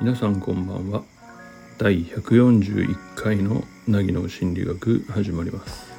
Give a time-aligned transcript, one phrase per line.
[0.00, 1.02] 皆さんこんばんは。
[1.76, 5.92] 第141回の凪の心理学始まります。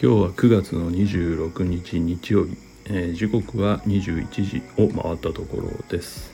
[0.00, 6.32] 今日は9月の26日日曜日、えー、時刻は21時を回ったところです。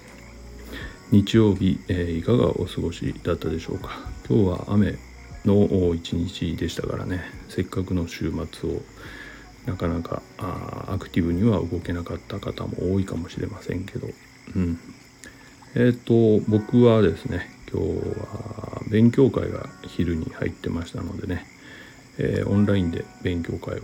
[1.11, 3.93] 日曜日、えー、いかがお過ごしだったでしょうか。
[4.29, 4.99] 今日は雨
[5.47, 7.23] の一日でしたからね。
[7.49, 8.83] せっかくの週末を
[9.67, 14.09] なかなかあアクティブには動けなかった方も多いかもしれませんけど。
[14.57, 14.79] うん。
[15.75, 17.89] えっ、ー、と僕はですね今日
[18.21, 21.46] は勉強会が昼に入ってましたのでね、
[22.18, 23.82] えー、オンラインで勉強会を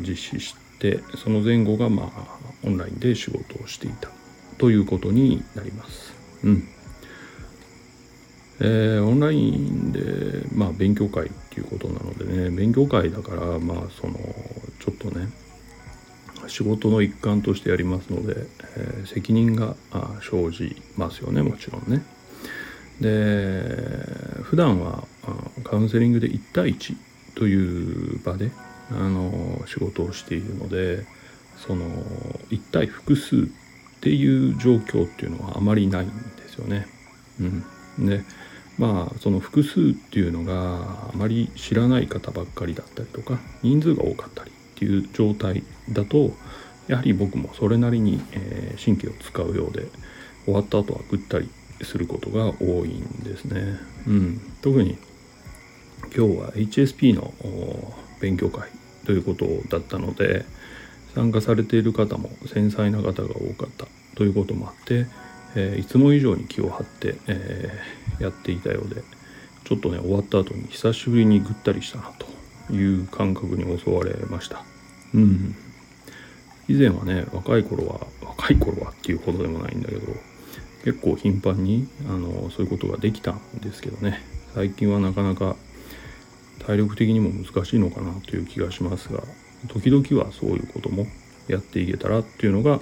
[0.00, 4.10] 実施してその前後がまあオンラインで仕事をしていた
[4.58, 6.12] ということになります。
[6.44, 6.68] うん。
[8.60, 10.00] えー、オンラインで、
[10.54, 14.14] まあ、勉強会っていうことなのでね勉強会だからまあその
[14.78, 15.28] ちょっとね
[16.48, 19.74] 仕事の一環としてやりますので、えー、責任が
[20.20, 22.04] 生じますよねもちろんね。
[23.00, 23.10] で
[24.42, 25.04] 普段は
[25.64, 26.96] カウンセリングで1対1
[27.34, 28.50] という場で
[28.90, 31.04] あの仕事をしているので
[31.58, 31.84] その
[32.50, 33.38] 1対複数っ
[34.00, 36.86] ていう状況っていうのはあまりないんですよね。
[37.40, 37.44] う
[38.02, 38.24] ん、で
[38.78, 46.32] まあその複数っていうのがあまり知らない方ばっかりだったりとか人数が多かったりっていう状態だと
[46.88, 49.88] やはり僕もそれなりに、え、神経を使うようで
[50.44, 51.48] 終わった後はぐったり
[51.82, 53.78] することが多いんですね。
[54.06, 54.96] うん、特に
[56.16, 57.34] 今日は HSP の
[58.20, 58.70] 勉強会
[59.04, 60.44] ということだったので
[61.14, 65.06] 参加されている方も繊細な方が多かったということもあって、
[65.56, 69.02] えー、いつも以上に気を張って、えー、やっていたようで
[69.64, 72.12] ちょっとね終わった後に久しぶりにぐったりしたな
[72.68, 74.62] という感覚に襲われました。
[75.14, 75.56] うん
[76.68, 80.12] 以前はね若い頃は若い頃はっていうほどでもないんだけど
[80.84, 84.20] 結構頻繁にあのそういうことができたんですけどね
[84.54, 85.56] 最近はなかなか
[86.66, 89.22] 体力的にも難しいのかなという気がしますが
[89.68, 91.06] 時々はそういうことも
[91.46, 92.80] やっていけたらっていうのが、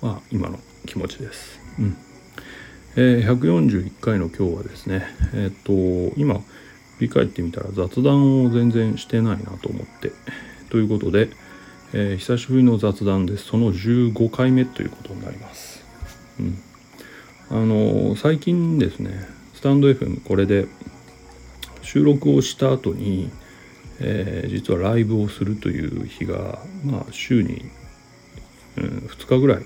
[0.00, 1.58] まあ、今の気持ちです。
[1.78, 2.03] うん
[2.96, 5.72] え、141回の今日はですねえっ、と
[6.16, 6.40] 今
[6.98, 10.12] 振り返ってみたら雑談を全然してないなと思って
[10.70, 11.30] ということで、
[11.92, 15.84] えー、久しぶりの雑談ですその15回目ということになります。
[16.38, 16.58] うん
[17.50, 20.66] あの最近ですねスタンド FM これで
[21.82, 23.30] 収録をした後に、
[24.00, 27.70] えー、実はライブをするという日が、まあ、週に、
[28.76, 29.62] うん、2日ぐらい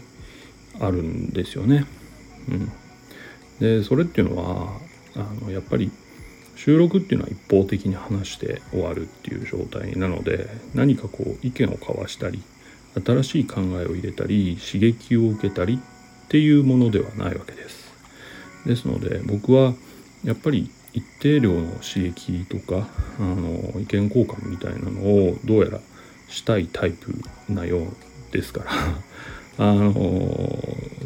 [0.81, 1.87] あるんですよね。
[2.49, 2.73] うん、
[3.61, 4.73] でそれっていうのは
[5.17, 5.91] あのやっぱり
[6.57, 12.43] 収録っていうのは一方的に話して終わるっていう状態なので何かこう意見を交わしたり
[13.05, 17.89] 新しい考えを入れたり刺激を受けたりっていうものではないわけです。
[18.67, 19.75] ですので僕は
[20.25, 25.81] やっぱり一定量の刺激とかあの意見交換みたいなのをどうやら
[26.29, 27.15] したいタイプ
[27.49, 28.71] なようですから
[29.59, 29.93] あの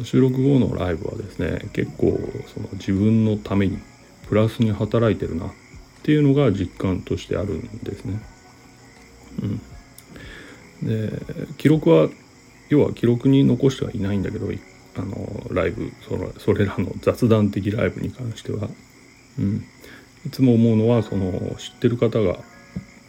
[0.03, 2.19] 収録後のライブはですね結構
[2.53, 3.79] その自分のために
[4.27, 5.51] プラスに働いてるなっ
[6.03, 8.21] ていうのが実感としてあるんですね。
[10.81, 11.19] うん、で
[11.57, 12.09] 記録は
[12.69, 14.47] 要は記録に残してはいないんだけど
[14.95, 18.69] あのライブそのそれらの雑談的ライブに関しては、
[19.39, 19.65] うん、
[20.25, 22.37] いつも思うのはその知ってる方が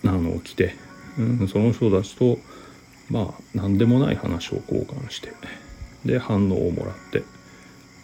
[0.05, 0.75] あの来て、
[1.19, 2.39] うん、その人たちと
[3.11, 5.33] まあ何でもない話を交換して
[6.05, 7.23] で反応をもらって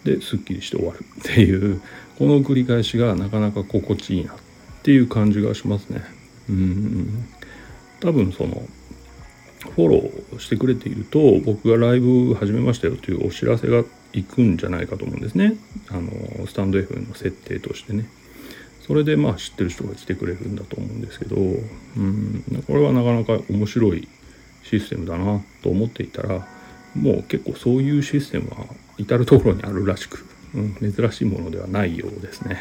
[0.03, 1.81] ですっきりして終わるっていう
[2.17, 4.35] この繰り返しがなかなか心地いいなっ
[4.83, 6.03] ていう感じがしますね。
[6.49, 7.25] うん。
[7.99, 8.63] 多分その
[9.75, 13.83] フォローしてくれていると僕がライブ始めましたよというお知らせが
[14.13, 15.55] いくんじゃないかと思うんですね。
[15.89, 18.09] あのスタンド F の設定としてね。
[18.87, 22.43] それでまあ知ってる人が来てくれるんだと思うんですけどうん。
[22.65, 24.07] これはなかなか面白い
[24.63, 26.47] システムだなと思っていたら
[26.95, 28.65] もう結構そういうシステムは
[28.97, 32.59] 至る所にあるらしく、うん、珍しいものではないようですね、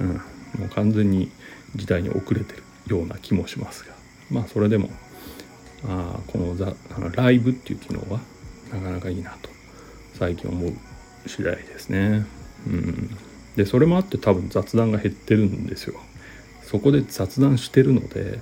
[0.00, 0.22] うん、も
[0.66, 1.30] う完全に
[1.76, 3.94] 時代に遅れてるような気もしますが
[4.30, 4.90] まあそれでも
[5.86, 8.20] あこのザあのライブっていう機能は
[8.72, 9.50] なかなかいいなと
[10.14, 10.72] 最近思う
[11.26, 12.26] 次第ですね。
[12.66, 13.16] うん、
[13.56, 16.00] でそれもあって多分雑談が減ってるんですよ。
[16.62, 18.40] そこで雑談してるので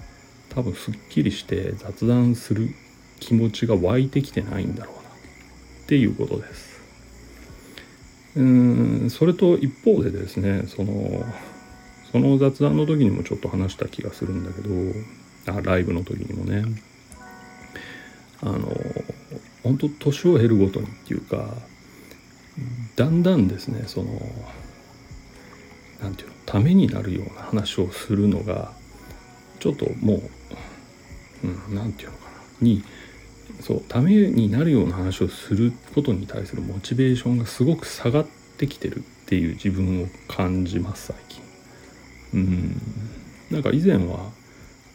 [0.54, 2.68] 多分すっきりして雑談する
[3.20, 5.04] 気持ちが湧いてきてないんだろうなっ
[5.86, 6.72] ていうことです。
[8.36, 11.24] うんそれと一方でですねその
[12.10, 16.64] その雑談の時にもちょっと話した気がするんだけどあライブの時にもね
[18.42, 18.74] あの
[19.62, 21.54] 本当年を経るごとにっていうか
[22.96, 24.10] だんだんですねその
[26.02, 28.72] 何て言うのためになるような話をするのが
[29.60, 30.30] ちょっともう
[31.70, 32.32] 何、うん、て言うのかな。
[32.60, 32.82] に
[33.60, 41.42] そうためになるような話をすることに対するモチベーションがすごく下がってきてるっていう自分を感じます最近。
[42.34, 42.82] うん。
[43.50, 44.30] なんか以前は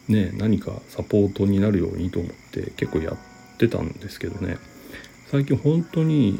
[0.08, 4.58] ね何かサポートになるようにと思って結構やってたんですけどね。
[5.30, 6.38] 最近本当に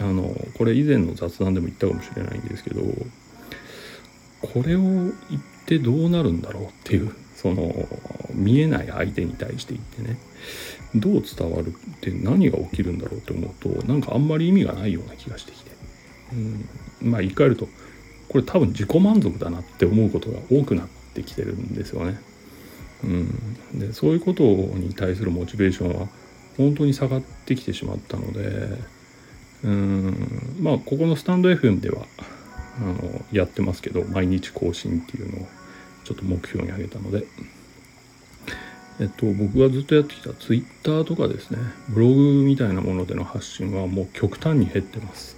[0.00, 2.82] あのこれ以前の雑談でも言ったかもしれないんですけど
[4.40, 5.12] これを言っ
[5.66, 7.14] てどうなるんだろうっていう
[7.44, 7.86] その
[8.32, 10.18] 見えない相手に対して言ってね。
[10.94, 15.72] どう伝わるって何が起きるんだろうって思うとなんかあんまり意味がないような気がしてきて、
[16.32, 16.68] うん、
[17.10, 17.68] まあ言い換えると
[18.28, 22.18] これ多分自己満足だなって思うことが多くなってきてるんですよね。
[23.02, 26.08] うん、でそういうことに対するモチベーションは
[26.56, 28.78] 本当に下がってきてしまったので
[29.64, 30.56] うん。
[30.60, 32.06] まあここのスタンド FM では
[32.78, 35.48] あのやってますけど毎日更新っていうのを。
[36.04, 37.26] ちょっと目標に挙げたので。
[39.00, 41.58] えっと、僕がずっとやってきた Twitter とかですね。
[41.88, 45.36] ブログみたいなものでの発信はもう極端に減ってます、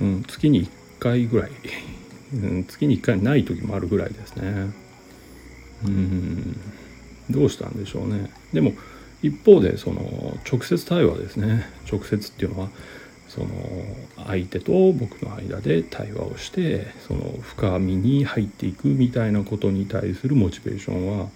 [0.00, 1.50] うん、月に1回ぐらい、
[2.34, 4.72] うん、月に1回ない時もあるぐらいですね。
[5.84, 6.60] うん
[7.30, 8.30] どうしたんでしょうね。
[8.52, 8.72] でも
[9.22, 11.66] 一方でその直接対話ですね。
[11.90, 12.70] 直接っていうのは
[13.30, 13.46] その
[14.26, 21.28] 相手と僕の間で対話をしてその深みに入っていくみたいなことに対するモチベーションは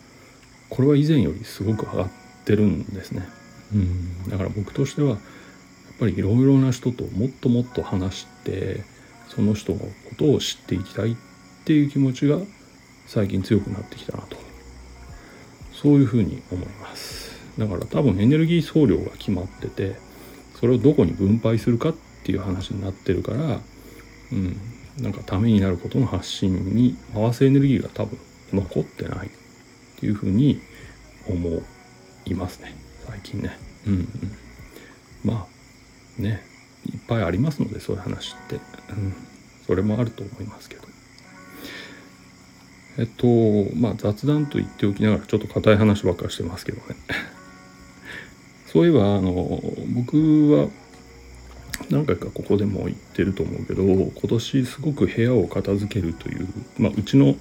[0.71, 2.09] これは以前よりすごく上がっ
[2.45, 3.29] てるんですね。
[3.73, 4.29] うん。
[4.29, 5.19] だから僕としてはやっ
[6.01, 8.83] ぱりいろいろな人ともっともっと話して
[9.29, 9.87] その人のこ
[10.19, 11.17] とを知っていきたいっ
[11.65, 12.39] ていう気持ちが
[13.07, 14.37] 最近強くなってきたなと。
[15.73, 17.31] そういうふうに思います。
[17.57, 19.95] だから多分エネルギー総量が決まってて
[20.65, 21.95] それをどこに分配するかっ
[22.25, 23.61] ていう話になってるから
[24.33, 24.57] うん
[24.99, 28.19] なんかためになることの発信に回すエネルギーが多分
[28.51, 29.31] 残ってないっ
[30.01, 30.63] ていうふうに
[31.29, 31.61] 思
[32.25, 32.75] いますね
[33.07, 33.59] 最近ね。
[33.87, 34.09] うんうん。
[35.23, 35.47] ま
[36.19, 36.43] あね
[36.87, 38.59] いっぱいありますのでそういう話って、う
[38.95, 39.15] ん、
[39.67, 40.89] それもあると思いますけど。
[42.97, 43.27] えっと
[43.77, 46.97] まあ雑談と言っておきながらちょっと硬い話ばっかりしてますけどね。
[48.75, 49.63] そういえばあの
[49.95, 50.69] 僕は
[51.91, 57.37] 何回かここでも言ってると思うけど今年すごく部屋を片付けるというまあうちの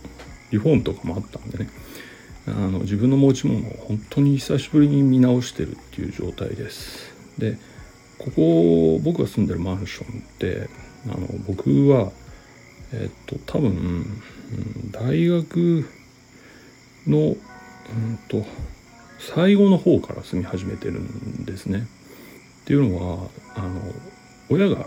[0.51, 1.69] リフォームとかもあったんでね。
[2.45, 7.13] あの自分の持ち物を本当に久しぶりに見直してるっていう状態です。
[7.37, 7.57] で
[8.17, 10.69] ここ僕が住んでるマンションって
[11.05, 12.11] あの僕は
[12.91, 14.05] えっと多分、
[14.91, 15.85] 大学
[17.07, 17.37] の、うん
[18.29, 18.45] と
[19.29, 21.87] 最後の方から住み始めてるんですね。
[22.63, 23.81] っていうのはあの
[24.49, 24.85] 親が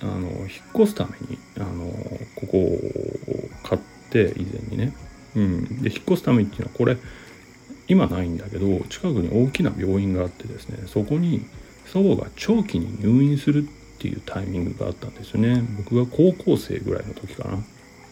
[0.00, 1.86] あの引っ越すためにあの
[2.36, 2.78] ここを
[3.62, 3.80] 買っ
[4.10, 4.94] て以前にね
[5.36, 6.96] うん、で引っ越すためにっていうのはこれ
[7.86, 11.46] 今ないんだけど近くに大きな病院があってですねそこに
[11.86, 17.58] 祖母が長期に入院するっていうタイミングがあったんですよね僕が高校生ぐらいの時かな。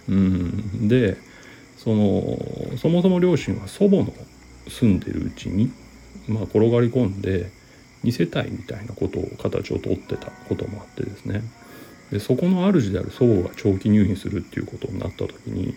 [0.08, 1.16] うん、で
[1.76, 2.38] その
[2.78, 4.12] そもそも両親は祖母の
[4.68, 5.72] 住んでるうちに、
[6.28, 7.50] まあ、転がり込んで
[8.04, 11.42] 2世帯みたいなことを形をとってたこともあってですね
[12.10, 15.74] でそこの主である祖母が長期入院するっていうことになった時に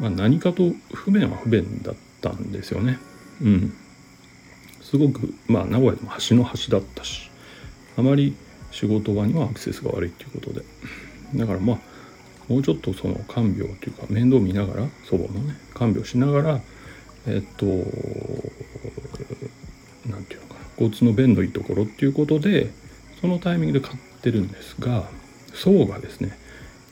[0.00, 2.98] まあ、何かと不便は不便だったんですよね。
[3.42, 3.74] うん。
[4.80, 7.30] すごく、まあ、名古屋でも端の端だったし、
[7.96, 8.34] あまり
[8.70, 10.64] 仕事場にはアクセスが悪いっていうことで。
[11.34, 11.78] だからまあ、
[12.48, 16.60] もうちょっとその看病というか面倒見ながら、祖母のね、看病しながら、
[17.28, 17.66] えっと、
[20.06, 22.70] 何て言うのかな、交通の便のいいところっていうことで、
[23.20, 25.08] そのタイミングで買ってるんですが、
[25.54, 26.38] 祖母がですね、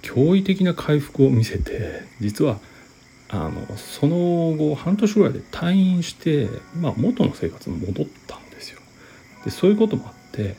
[0.03, 2.59] 驚異的な回復を見せて、実は
[3.29, 4.17] あのその
[4.57, 8.81] 後半年ぐらいで退院して、まあ、元の生活に戻ったんですよ。
[9.45, 10.57] でそういうこともあって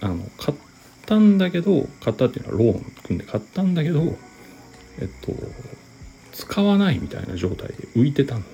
[0.00, 0.58] あの買っ
[1.06, 4.00] たんだけど買ったっていうのはローン組んで買ったんだけど
[5.00, 5.32] えっと
[6.32, 8.44] 使わないみたいな状態で浮いてたん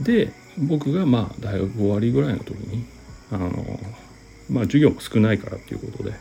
[0.00, 0.32] で。
[0.58, 2.84] 僕がまあ大学終わりぐらいの時に
[3.30, 3.50] あの
[4.48, 6.14] まあ授業も少ないからっていうことで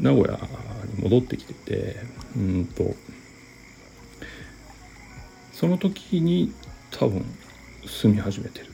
[0.00, 0.38] 名古屋
[0.96, 1.96] に戻ってきてて
[2.36, 2.94] うんと
[5.52, 6.52] その時に
[6.90, 7.24] 多分
[7.86, 8.70] 住み始めてるっ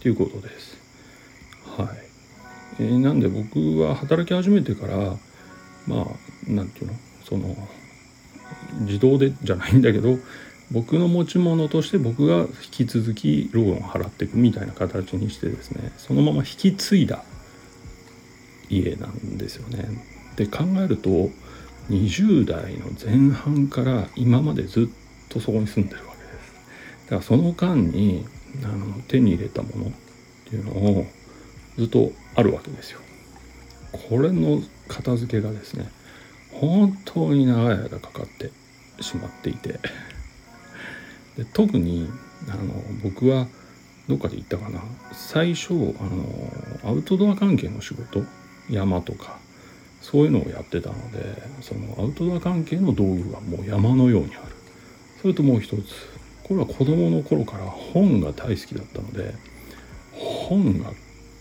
[0.00, 0.76] ていうことです。
[1.76, 1.88] はい。
[2.80, 4.96] えー、なんで僕は働き始めてから
[5.86, 6.06] まあ
[6.46, 7.56] 何て言うのその
[8.80, 10.18] 自動でじゃないんだけど
[10.70, 17.24] 僕の持ち物として僕が引き続きローンを払っていくみたいな形にしてですねそのまま引き継いだ
[18.68, 19.84] 家なんですよね。
[20.36, 21.30] で考えると
[21.90, 26.54] 20代の前半から今までずっとそこに住んでるわけです。
[27.06, 28.24] だからその間に
[28.62, 29.90] あの手に入れたものっ
[30.48, 31.06] ていうのを
[31.76, 33.00] ずっとあるわけですよ。
[34.08, 35.90] これの片付けがですね
[36.52, 38.52] 本当に長い間かかって
[39.02, 39.80] しまっていて
[41.40, 42.06] で特に
[42.48, 43.46] あの僕は
[44.08, 44.82] どっかで言ったかな。
[45.12, 48.22] 最初あのアウトドア関係の仕事
[48.68, 49.38] 山とか
[50.02, 54.54] そういうのをやってたのでそのアウトドア関係の道具がもう山のようにある。
[55.22, 56.10] それともう一つ
[56.44, 59.34] これは子供の頃から本が大好きだったので
[60.12, 60.92] 本が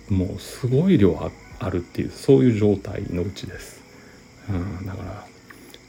[0.10, 1.18] もうすごい量
[1.60, 3.82] あるっていうそういう状態のうちです、
[4.50, 5.25] うん、だから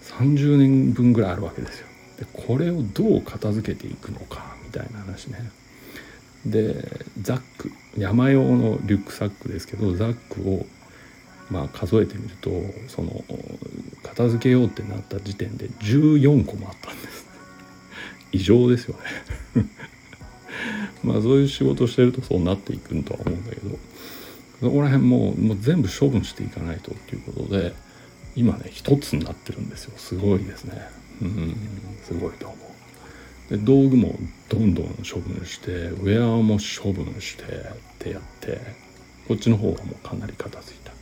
[0.02, 1.90] 30年分ぐらいあるわけですよ。
[2.21, 5.50] でこれをどう片付けていくのかみたいな話ね。
[6.45, 10.67] でザック山用のリュックサックですけどザックを
[11.50, 12.50] まあ数えてみると
[12.89, 13.25] その
[14.03, 17.27] 片付けようってなった時点で14個もあったんです。
[18.33, 18.97] 異常ですよ
[19.55, 19.67] ね。
[21.03, 23.79] まあそういう仕事してるとそうなっていくんとは思うんだけど
[24.61, 27.73] そこら辺ももう全部処分していかないとっていうことで
[28.37, 29.93] 今ね一つになってるんですよ。
[29.97, 31.00] すごいですね。
[31.23, 31.57] うん
[32.03, 32.57] すごいと思
[33.50, 37.47] うで道具もどんどん処分してウェアも処分してっ
[37.99, 38.61] てやって
[39.29, 40.93] こっちの方がもうかなり片付いた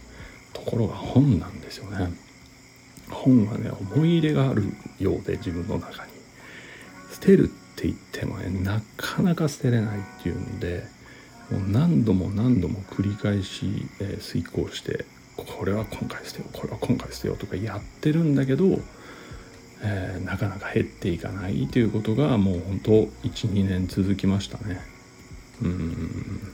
[0.52, 2.12] ところが本なんですよね
[3.10, 4.64] 本はね思い入れがある
[4.98, 6.12] ようで自分の中に
[7.12, 7.46] 捨てるっ
[7.76, 10.84] て言ってもねなかなか捨てれないっていうんで
[11.50, 15.06] もう何度も何度も繰り返し、えー、遂行して
[15.36, 18.80] これは今回捨てようこれは今回捨てようとかやってるんだけど、
[19.82, 22.90] えー、なかなか減っていかないということがもう本当
[23.28, 24.80] 12年続きましたね。
[25.62, 26.52] うん。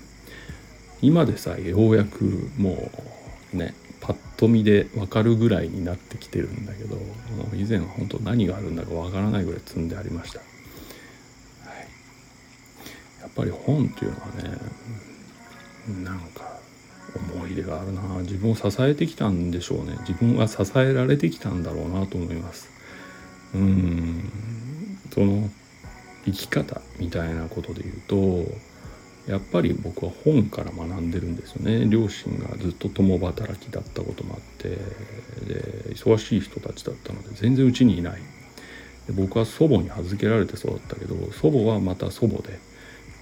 [1.03, 2.91] 今でさえようやくも
[3.53, 6.99] うねパッと見で分かるぐらいになってきてるんだけど
[7.55, 10.49] 以前は本当何があるんだか分からないぐらい積んでありました、はい、
[13.21, 16.59] やっぱり本っていうのはねなんか
[17.15, 18.03] 思い入れがあるな。
[18.23, 19.97] 自分を支えてきたんでしょうね。
[20.01, 22.74] 自分は支えられてきたんだろうなと思います。
[23.55, 24.31] うん。
[25.13, 25.49] その
[26.25, 31.87] 生き方みたいなことで言うとやっぱり僕は本から学んでるんですよね。
[31.89, 38.21] 両親がずっと共働きだったこともあってで忙しい人たちだったので全然うちにいない。
[39.07, 42.59] で僕は祖母に預けられて育ったけど祖母はまた祖母で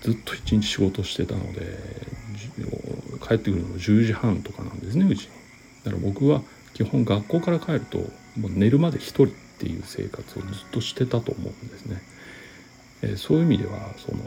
[0.01, 1.79] ずっと一日仕事してたので
[3.27, 5.29] 帰ってくるのも10時半とかなんですねうちに。
[5.85, 6.43] だから僕は
[6.75, 7.99] 基本学校から帰ると
[8.39, 9.35] もう寝るまで一人。
[9.63, 12.03] っていう生活をずっとしてたと思うんですね、
[13.03, 14.19] えそういう意味ではその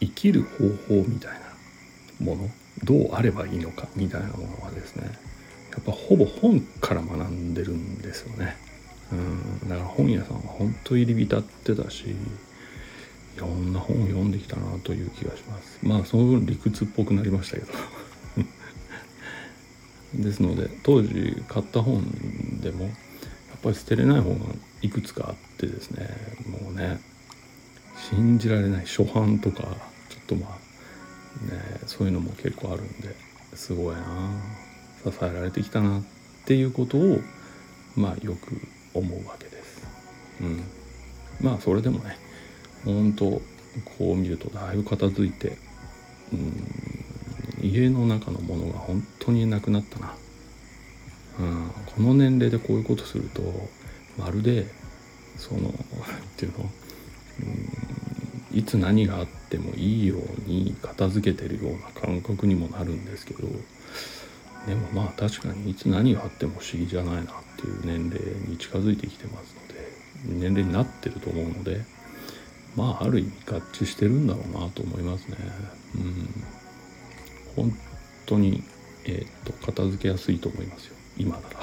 [0.00, 1.32] 生きる方法みたい
[2.20, 2.50] なもの
[2.84, 5.18] どうあればいいのかみたいなものはですね
[5.70, 8.56] やっぱほぼ本から学んでるんですよね。
[9.10, 9.68] うん。
[9.68, 12.14] だから本屋さんは本当入り浸ってたしい
[13.38, 15.78] ろんな本を読んできたなという気がします。
[15.82, 17.72] まあその分理屈っぽくなりましたけど。
[20.22, 22.04] ですので当時買った本
[22.60, 22.88] でも
[23.64, 24.44] ぱり捨てれない本が
[24.82, 26.08] いくつかあってですね。
[26.46, 27.00] もうね
[28.10, 33.14] 信じられない初版とかちょっとまあねそういうのも結構あるんで
[33.54, 34.02] すごいな。
[35.04, 36.02] 支えられてきたなっ
[36.46, 37.20] ていうことを
[37.94, 38.58] まあよく
[38.94, 39.86] 思うわけです。
[40.40, 40.62] うん、
[41.40, 42.16] まあそれでもね
[42.84, 43.42] 本当
[43.98, 45.58] こう見るとだいぶ片付いて、
[46.32, 46.54] うん、
[47.62, 50.14] 家の中のものが本当になくなったな、
[51.38, 53.42] うん、この年齢でこういうことすると
[54.18, 54.66] まるで
[55.36, 55.60] その
[56.08, 56.70] 何ていうの、
[58.52, 63.48] うん、いつ何があってもいいように片付けてるような感覚にもなるんですけど
[64.66, 67.24] でもまあ確かにいつ何があっても不思議じゃないなっ
[67.56, 69.54] ていう年齢に近づいてきてます
[70.28, 71.84] ので年齢になってると思うので
[72.76, 75.36] まあある意味合致してるんだろうなと思いますね。
[75.96, 76.44] うん、
[77.54, 77.76] 本
[78.26, 78.64] 当に、
[79.04, 80.94] えー、っと片付けやすいと思いますよ。
[81.16, 81.58] 今なら。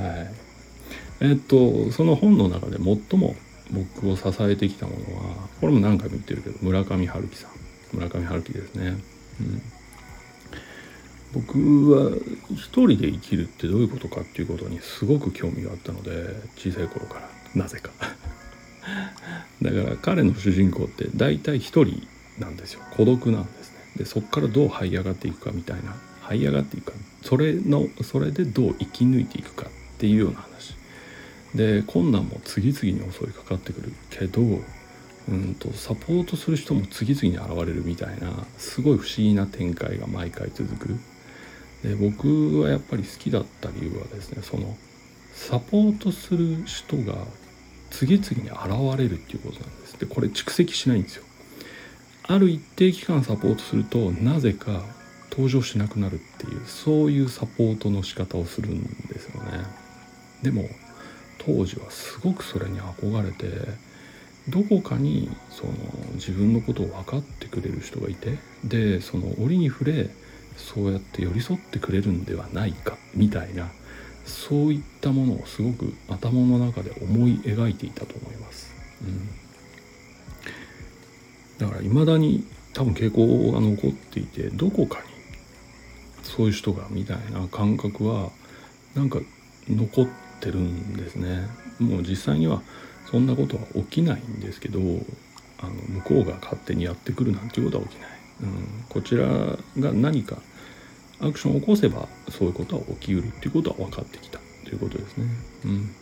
[0.06, 0.32] はい。
[1.20, 3.36] え、っとその本の中で最も
[3.70, 7.50] 僕を支えてきたものはこれも何回も言ってるけど村上春樹さん
[7.92, 8.96] 村上春樹ですね。
[9.40, 9.62] うん
[11.32, 12.16] 僕は
[12.50, 16.10] 一人で生きるってどういうことかっていうことにすごく興味があったので
[16.56, 17.90] 小さい頃からなぜか
[19.62, 22.02] だから彼の主人公って大体一人
[22.38, 25.94] なんですよ孤独なんですねでそこからどう這い上がっていくかみたいな
[26.30, 26.98] 這い上がっていくか。
[27.22, 30.74] それのそれでどう生き抜いていくかっていうような話。
[31.54, 40.96] で困難も次々に襲いかかってくるけどうんとサポートする人も次々に現れるみたいなすごい不思議な展開が毎回続く。
[41.82, 44.76] で僕はやっぱり好きだった理由はですねその
[45.32, 47.24] サポートする人が
[47.90, 49.98] 次々に現れるっていうことなんです。
[49.98, 51.24] でこれ蓄積しないんですよ。
[52.24, 54.84] ある一定期間サポートするとなぜか
[55.30, 59.64] 登場しなくなるっていうそういうサポートの仕方をするんですよね
[60.42, 60.68] でも
[61.38, 63.90] 当時はすごくそれに憧れて
[64.48, 65.72] どこかにその
[66.14, 70.10] 自分のことを分かってくれる人がいてでその折に触れ
[70.56, 73.70] そうやって寄り添ってくれるんではないかみたいな
[74.24, 78.72] そういったものをすごく頭の中で思い描いていたと思います。
[79.02, 79.28] うん、
[81.58, 85.09] だから未だに多分傾向が残っていてどこかに
[86.22, 88.30] そういう人がみたいな感覚は
[88.94, 89.20] なんか
[89.68, 90.08] 残っ
[90.40, 91.46] てるんですね。
[91.78, 92.62] もう実際には
[93.10, 94.80] そんなことは起きないんですけど
[95.58, 98.10] あの向こうが勝手にやってくるなんていうことは起きない。
[98.42, 100.38] うん、こちらが何か
[101.20, 105.26] アクションを起こせばそういうことは起きうるっていうことは分かってきたということですね。
[105.64, 105.94] うん、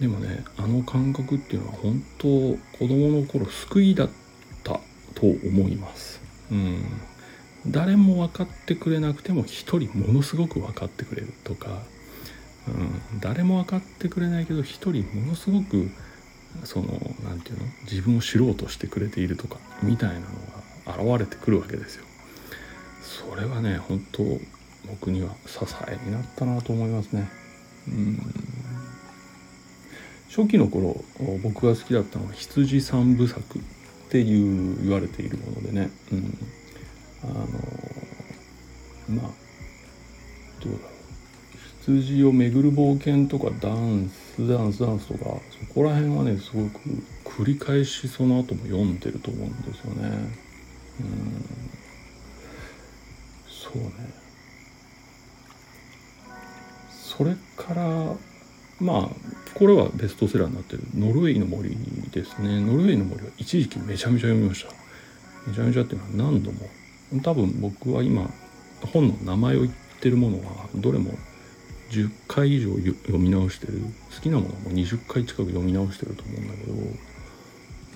[0.00, 4.10] でもねあの感覚っていうのは本当子供の頃救いだっ
[4.64, 4.80] た
[5.14, 6.20] と思います。
[6.50, 6.84] うん、
[7.66, 11.82] 誰も分かってくれなくても一人ものすごく分かってくれるとか、
[12.68, 12.70] う
[13.16, 15.90] ん、誰も分かってくれないけど一人ものすごく
[16.64, 16.86] その
[17.24, 22.04] 何て言うの自分を知ろうとしてくれているとかみたいなのが現れてくるわけですよ。
[23.02, 24.22] それはね本当
[24.88, 27.30] 僕には支えになったなと思いますね。
[27.88, 28.18] うん
[30.34, 31.04] 初期の頃
[31.42, 33.62] 僕が好きだったのは羊三部作っ
[34.08, 36.38] ていう言われているものでね、うん、
[37.24, 37.34] あの
[39.20, 39.30] まあ
[40.62, 40.92] どうだろう。
[41.84, 45.24] 羊を巡る冒険とかダンスダンスダンスとか
[45.68, 46.80] そこら辺はねすごく
[47.24, 50.08] 繰り返しその後も読んでると思うんですよね。
[51.00, 51.44] うん。
[53.48, 53.90] そうね。
[56.90, 58.14] それから
[58.80, 59.08] まあ
[59.54, 61.76] これはベストセラーになってる「ノルウェーの森」
[62.12, 62.60] ですね。
[62.60, 64.72] ノルウェーの森は一時期めちゃめちゃ読みました。
[65.46, 66.60] めちゃめちゃっていうのは何度も
[67.20, 68.30] 多分僕は今
[68.92, 71.12] 本の名前を言ってるものはどれも
[71.90, 73.80] 10回以上読み直してる。
[74.14, 76.72] 好きなものも20回近く読み直してると思うんだけど、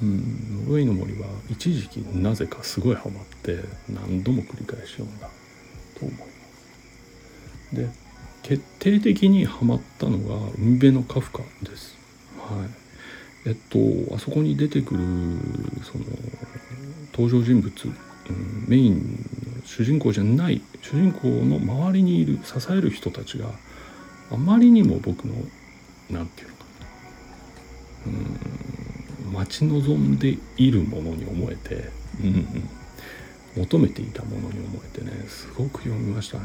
[0.02, 5.28] うん、ノルウェーの森は一時期なぜかすごいハマって何度も繰り返し読んだ
[5.98, 7.74] と思います。
[7.74, 7.88] で
[8.42, 11.96] 決定的にはまったのが海辺のカフカです。
[12.38, 12.85] はい。
[13.46, 15.00] えっとあそこに出てくる
[15.82, 16.04] その
[17.12, 17.88] 登場人物、う
[18.32, 23.50] ん、メイン主人公じゃない主人公の周りにいる支える人たちが
[24.30, 25.34] あまりにも僕の
[26.10, 26.64] 何て言うのか
[28.06, 28.06] な。
[28.06, 28.66] うん
[29.32, 32.68] 待ち望んでいるものに思えて、うんうん、
[33.56, 36.44] 求めていたものに思えてねすごく読みましたね。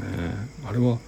[0.66, 0.98] あれは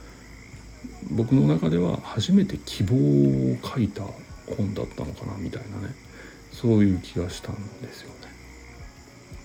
[1.10, 4.04] 僕の中では初めて希望を書いた
[4.46, 5.94] 本だったのかなみたいなね。
[6.52, 8.10] そういう気がしたんですよ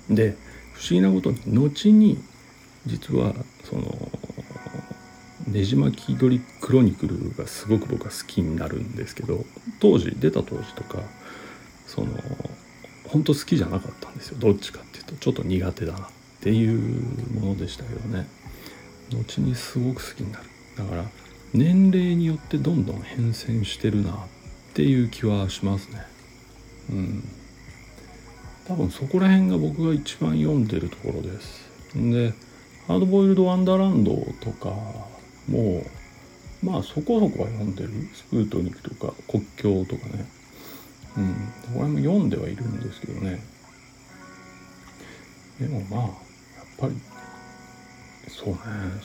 [0.09, 0.15] ね。
[0.15, 0.35] で
[0.73, 2.21] 不思議なことに後に
[2.85, 3.33] 実は
[3.63, 4.11] その
[5.47, 9.45] ねじ巻き鳥クロニクルがすごく僕は好きになるんですけど
[9.79, 11.01] 当時出た当時とか
[11.87, 12.11] その
[13.07, 14.37] 本当好きじゃなかったんですよ。
[14.39, 16.01] どっちかっていうとちょっと苦手だなっ
[16.41, 18.27] ていうものでしたけどね。
[19.11, 20.45] 後にすごく好きになる。
[20.77, 21.05] だから
[21.53, 24.15] 年齢によってどんどん変遷してるなっ
[24.79, 26.01] ていう気はしますね。
[26.89, 27.23] うん。
[28.65, 31.67] 多分そこら辺が僕が一番読んでるところです。
[31.95, 32.33] で
[32.87, 34.69] ハードボイルド・ワンダーランドとか
[35.49, 35.83] も
[36.63, 37.89] まあそこそこは読んでる。
[38.13, 40.25] スプートニクとか国境とかね。
[41.17, 41.35] うん。
[41.75, 43.43] これも読んではいるんですけどね。
[45.59, 46.11] でもまあやっ
[46.77, 46.95] ぱり
[48.29, 48.59] そうね。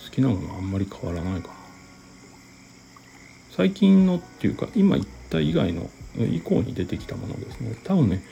[0.04, 1.63] 好きなものはあんまり変わらないかな。
[3.56, 7.74] 最近のっていうか今言った以外の以降に出てきたものですね。
[7.84, 8.22] 多分ね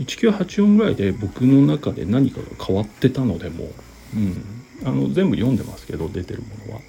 [0.00, 3.68] 1984ぐらいで僕の中で何かが変わってたのでも
[4.14, 4.62] うん。
[4.84, 6.80] あの全部読んでますけど出てるものは、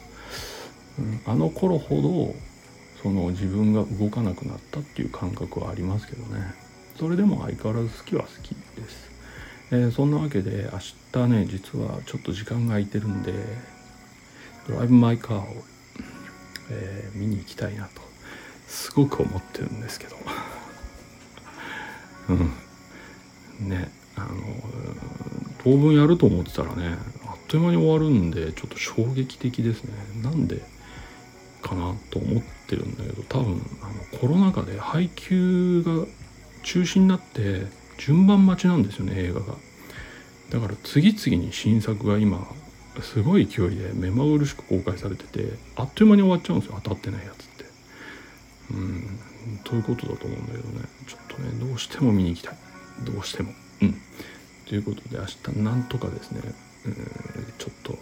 [1.00, 2.36] うん、あの頃ほど
[3.02, 6.54] その自分が動かなくなったっていう感覚はありますけどね。
[6.98, 9.12] それでも相変わらず好きは好きです。
[9.72, 10.80] えー、そんなわけで明
[11.26, 13.34] 日ね実はちょっと時間が空いてるんで
[14.68, 15.64] ドライブ・マイ・カーを、
[16.70, 18.02] えー、見に行きたいなと
[18.68, 20.16] すごく思ってるんですけど。
[22.30, 23.70] うん。
[23.70, 24.28] ねあの
[25.64, 29.94] 当分やると思ってたらねあっという間に終わるんでちょっと衝撃的ですね。
[30.22, 30.62] なんで
[31.62, 36.06] かなと思ってるんだけど多分あのコロナ禍で配給が
[36.64, 37.66] 中止になって
[37.98, 39.56] 順番待ちなんですよね映画が。
[40.50, 42.48] だから次々に新作が今
[43.02, 47.66] すごい勢いで目まぐるしく公開されててあっという間に終わっちゃうんですよ当たってないやつって。
[48.72, 49.20] うん
[49.64, 50.86] ということだと思うんだけどね。
[51.08, 52.58] ちょっとねどうしても見に行きたい。
[53.04, 53.52] どうしても。
[53.82, 53.96] うん。
[54.68, 56.42] ということで明日なんとかですね
[56.86, 56.94] うん
[57.58, 57.98] ちょっと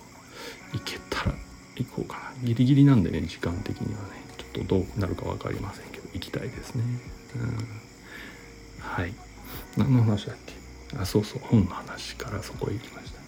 [0.73, 1.35] 行けたら
[1.75, 2.47] 行こうかな。
[2.47, 6.83] ギリギリなんでね時間的にはねちょっとどうなるか分かりませんけど行きたいですね。
[7.35, 7.57] うん。
[8.79, 9.13] はい。
[9.77, 10.53] 何の話だっけ？
[10.97, 13.20] あそうそう本の話からそこへ行きました。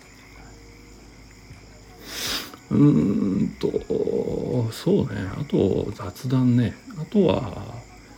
[2.74, 5.30] うーんとそうね。
[5.40, 6.76] あと雑談ね。
[7.00, 7.76] あとは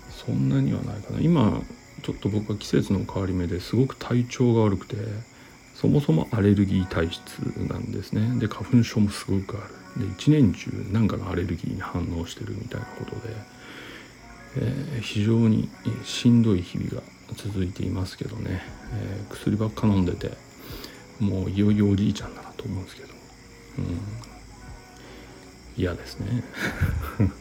[0.10, 1.20] そんなにはないかな。
[1.20, 1.62] 今
[2.02, 4.96] ちょっと僕は季節の変わり目ですごく体調が悪くて
[5.74, 8.39] そもそもアレルギー体質なんですね。
[8.39, 10.06] で花粉症もすごくある。
[10.06, 13.34] で一年中何かのアレルギーに反応してるみたいなことで、
[14.58, 15.70] えー、非常に
[16.04, 17.02] しんどい日々が
[17.36, 18.62] 続いていますけどね、
[18.94, 20.32] えー、薬ばっか飲んでて
[21.20, 23.13] もういよいよおじいちゃんだなと思うんですけど、
[23.80, 23.86] うん、
[25.77, 26.43] 嫌ですね。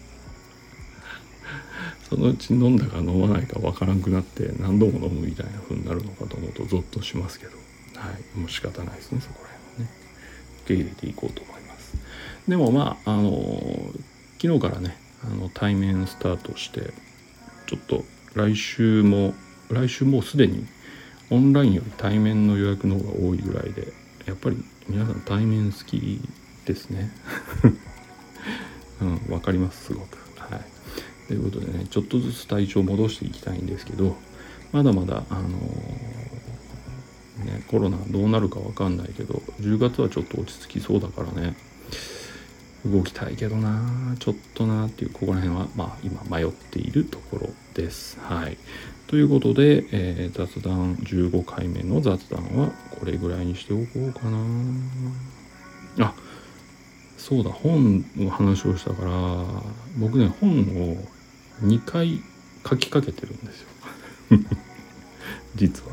[2.08, 7.52] そのうち飲んだか飲まないかわからんくなって何度も飲むみたいな風になるのかと思うとゾッとしますけど。
[7.96, 8.38] はい。
[8.38, 9.96] もう仕方ないですねそこら辺はね。
[10.64, 11.96] 受け入れていこうと思います。
[12.48, 13.92] でもまああの
[14.40, 16.92] 昨日からねあの対面スタートして
[17.66, 19.34] ちょっと来週も
[19.70, 20.66] 来週もうすでに
[21.30, 23.92] オンラインより対面の予約の方が多いぐらいで
[24.26, 26.20] やっぱり皆さん対面好き
[26.66, 27.10] ですね。
[29.00, 30.18] うん分かりますすごく。
[30.38, 30.74] はい。
[31.28, 34.16] ということでねちょっとずつ体調を戻していきたいんですけど
[34.72, 41.56] まだまだあのー、ねコロナどうなるか分かんないけど10月はちょっと落ち着きそうだからね
[42.84, 48.18] 動きたいけどなちょっとなっていうここら辺はまあ今迷っているところです。
[48.20, 48.58] はい。
[49.06, 54.38] ということで、えー、雑談15回目の雑談はこれぐらいにしておこうかな。
[56.00, 56.14] あ
[57.26, 59.10] そうだ本の話をしたから
[59.96, 60.60] 僕ね本
[60.90, 60.96] を
[61.62, 62.20] 2回
[62.68, 63.68] 書きかけてるんですよ
[65.56, 65.92] 実は。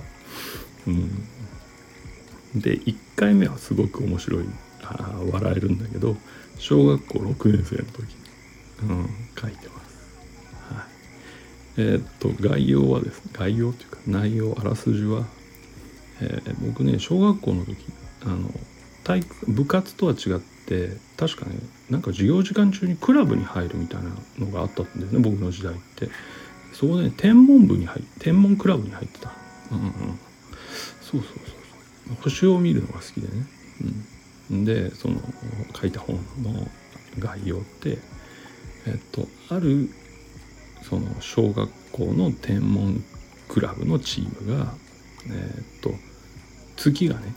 [0.88, 4.46] うん、で1回目はすごく面白い
[4.84, 6.17] あ笑えるんだけど
[6.58, 8.10] 小学校6年生の時
[8.84, 10.74] に、うん、書いてます。
[10.74, 10.86] はい、
[11.78, 15.26] えー、っと概要はですね概要っていうか内容あらすじは、
[16.20, 17.78] えー、僕ね小学校の時
[18.26, 18.52] あの
[19.06, 20.51] 体育部活とは違って
[21.18, 21.56] 確かね
[21.90, 24.10] なんか授業時間中にクラブに入るみたいな
[24.46, 26.10] のがあったんですね僕の時代って。
[26.74, 29.32] そこで、ね、天文部に入天文クラブに入ってた。
[29.72, 29.92] うんうん。
[31.02, 31.46] そうそうそう
[32.08, 32.16] そう。
[32.24, 33.46] 星を見るのが好きでね、
[34.52, 35.22] うん、でその
[35.80, 36.68] 書いた本の
[37.20, 37.98] 概要って
[38.88, 39.90] えっとある
[40.84, 43.04] その小学校の天文
[43.48, 44.74] クラブのチームが
[45.28, 45.92] えっと
[46.78, 47.36] 月がね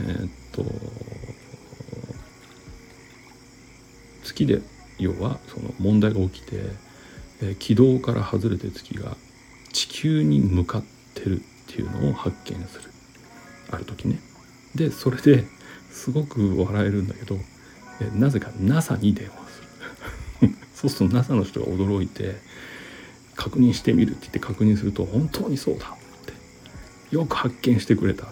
[0.00, 0.64] えっと
[4.24, 4.60] 月で
[4.98, 6.56] 要はその問題が起きて、
[7.42, 9.16] えー、軌道から外れて月が
[9.72, 10.84] 地球に向かっ
[11.14, 12.90] てるっていうのを発見する。
[13.70, 14.18] ある時ね。
[14.74, 15.44] でそれで
[15.90, 17.36] すごく笑えるんだけど、
[18.00, 20.54] えー、なぜか NASA に電話する。
[20.74, 22.36] そうすると NASA の人が驚いて
[23.36, 27.14] 確認してみるって言って確認すると本当にそうだって。
[27.14, 28.28] よく発見してくれたっ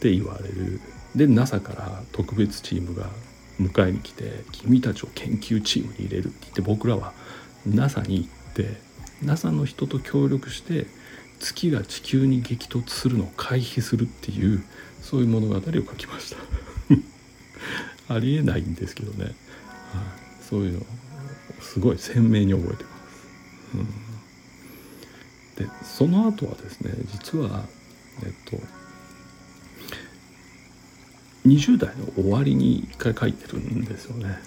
[0.00, 0.80] て言われる。
[1.14, 3.10] で NASA から特別チームが
[3.60, 7.12] 迎えに来て「君たちを研究チームに入れる」って言って僕らは
[7.66, 8.80] NASA に行って
[9.22, 10.86] NASA の人と協力して
[11.40, 14.64] 月が地球に激突するのを回避するっていう
[15.02, 16.36] そういう物語を書きました。
[18.14, 19.34] ありえないんですけどね、はい、
[20.40, 20.86] そういうの
[21.60, 22.90] すごい鮮明に覚えてま
[25.56, 27.64] す、うん、でその後はですね実は
[28.22, 28.60] えっと
[31.46, 34.38] 20代の終わりに一回書いてるんですよね。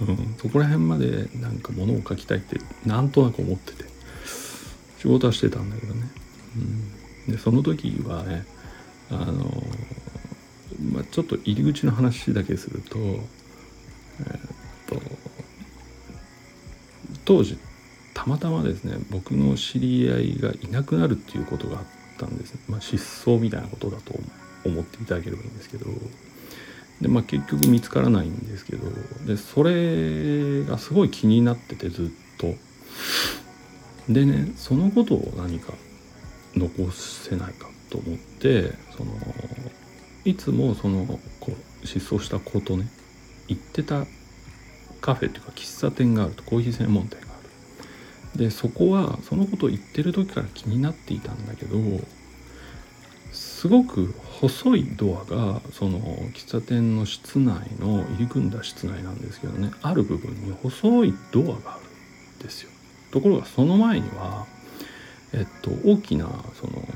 [0.00, 3.84] うん、そこら辺までなんかものを書きたいってなんとなく思ってて
[4.98, 6.02] 仕事はしてたんだけどね。
[7.26, 8.44] うん、でその時はね
[9.10, 9.62] あの、
[10.92, 13.20] まあ、ちょっと入り口の話だけすると,、えー、っ
[14.86, 15.02] と
[17.24, 17.58] 当時
[18.14, 21.84] たまたまですね僕の知り合いがいなくなるっていうことがあっ
[22.18, 22.96] たんです、まあ、失
[23.28, 24.14] 踪みたいなことだと
[24.64, 25.86] 思っていただければいいんですけど
[27.00, 28.86] でまあ結局見つからないんですけど
[29.26, 32.54] でそれがすごい気になっててずっと。
[34.08, 35.72] でねそのことを何か
[36.54, 39.12] 残せないかと思ってその
[40.24, 41.06] いつもその
[41.40, 41.52] こ
[41.82, 42.86] う失踪した子とね
[43.48, 44.06] 行ってた
[45.00, 47.30] カフェっていうか喫茶店があるとコーヒー専門店があ
[48.34, 48.38] る。
[48.38, 51.76] でそこはそのことを言ってる時から気になっていたんだけど
[53.64, 55.98] すごく細いドアがその
[56.34, 61.80] 喫茶店の室内の入り組んだ室内なんですけどねある部分に細いドアがある
[62.36, 62.70] んですよ。
[63.10, 64.44] ところがその前には
[65.32, 66.26] えっと大きな
[66.60, 66.86] その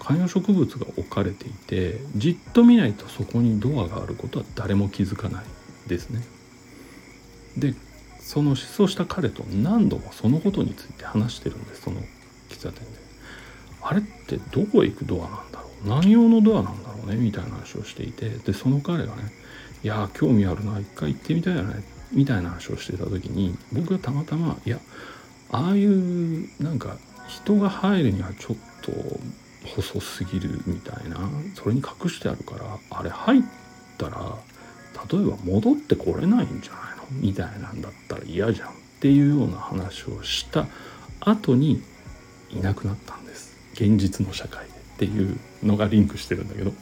[0.00, 5.44] 観葉植物が置かれていてじっと見ないとそこにドアがあることは誰も気づかない
[5.86, 6.20] ですね。
[7.56, 7.74] で
[8.20, 12.02] その失踪した彼と何度もそのことについて話してるんですその
[12.50, 13.08] 喫茶店で。
[13.80, 15.47] あれってどこへ行くドアなんだろう
[15.84, 19.22] 何用のドアなんだろうねみたいな話をしていてでその彼がね
[19.84, 24.78] いや興味あるな一回行ってみたいよねみたいな話をしてた時に僕がたまたまいや
[25.50, 26.96] ああいうなんか
[27.28, 28.92] 人が入るにはちょっと
[29.76, 31.18] 細すぎるみたいな
[31.54, 33.42] それに隠してあるからあれ入っ
[33.98, 34.36] たら
[35.10, 37.04] 例えば戻ってこれないんじゃないの？
[37.10, 40.66] みたいなんだったら嫌じゃんっていうような話をした
[41.20, 41.82] 後に
[42.50, 43.56] いなくなったんです。
[43.74, 44.67] 現実の社会。
[44.98, 46.72] っていうのがリンクしてるんだけど。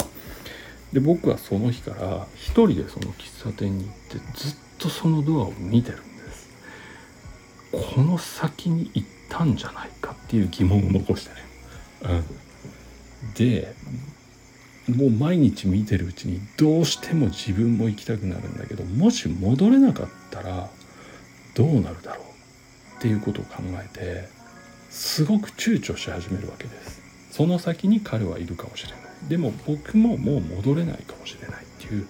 [0.92, 6.48] で僕はその日から一人でその喫茶店に行ってずっとそのドアを見てるんです。
[7.94, 11.36] この先に行ったんじゃないかっていう疑問を残してね、
[12.02, 13.74] うん、で
[14.88, 20.70] もう毎日見てるうちにどうしても自分も行きたくなるんだけどもし戻れなかったら
[21.54, 24.28] どうなるだろうっていうことを考えて
[24.88, 27.05] すごく躊躇し始めるわけです。
[27.36, 29.00] その先に彼はいるかもしれない。
[29.28, 32.06] でも僕ももう戻れないかもしれないっていう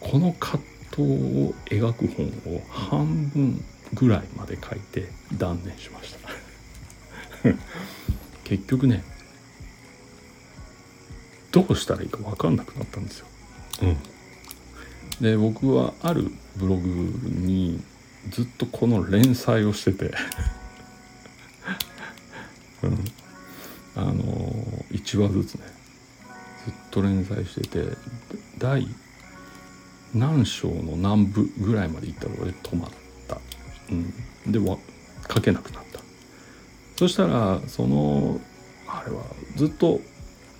[0.00, 3.62] この葛藤を描く本を半分
[3.94, 7.50] ぐらいまで書いて断念しました。
[8.42, 9.04] 結局ね
[11.52, 13.26] どうしたらいいか分かんなくなったんですよ。
[13.82, 13.96] うん、
[15.20, 17.80] で僕はあるブログに
[18.30, 20.12] ずっとこの連載をしてて。
[22.82, 23.04] うん、
[23.96, 24.14] あの
[24.90, 25.66] 1話ずつね
[26.64, 27.96] ずっと連載してて
[28.58, 28.86] 第
[30.14, 32.90] 何章の何部ぐらいまで行ったところで止まっ
[33.28, 33.38] た、
[33.90, 34.58] うん、で
[35.32, 36.00] 書けなくなった。
[36.96, 38.40] そしたらその
[38.86, 39.22] あれは
[39.56, 40.00] ずっと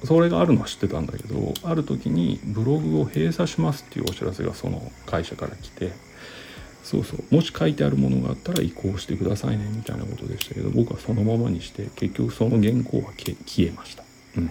[0.04, 5.92] それがあるのは知ってたんだけどある時にブログを閉鎖しますっていうお知らせがその会社から来て
[6.82, 14.04] そうそうもし書いてあるものがあったら移行してくださいねみたいなことでしたけど僕はそのままにして結局その原稿は消えました。
[14.36, 14.50] うん、っ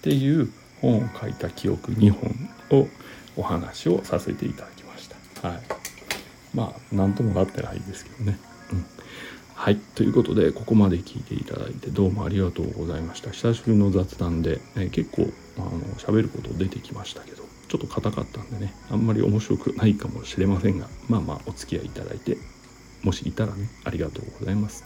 [0.00, 2.88] ていう本を書いた記憶2本を
[3.36, 5.48] お話をさせていただきました。
[5.48, 5.62] はい、
[6.54, 8.38] まあ何ともなってないですけどね。
[8.72, 8.84] うん
[9.62, 9.76] はい。
[9.76, 13.30] ということで、ここまで聞いていただいてどうもありがとうございました。
[13.30, 22.36] 久しぶりの雑談で、え結構、あの、喋ること出てきましたけど、ちょっと硬かったんでね、あんまり面白くないかもしれませんが、まあまあ、お付き合いいただいて、
[23.02, 24.84] もしいたらね、ありがとうございます。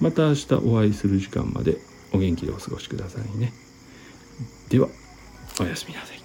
[0.00, 1.78] また明日お会いする時間まで
[2.12, 3.52] お元気でお過ごしくださいね。
[4.68, 4.88] では、
[5.60, 6.15] おやすみなさい。